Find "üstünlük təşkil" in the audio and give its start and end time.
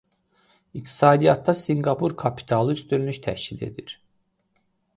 2.77-3.61